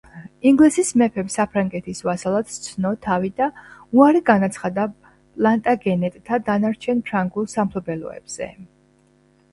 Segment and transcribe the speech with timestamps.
[0.51, 3.49] ინგლისის მეფემ საფრანგეთის ვასალად სცნო თავი და
[3.99, 8.53] უარი განაცხადა პლანტაგენეტთა დანარჩენ ფრანგულ სამფლობელოებზე.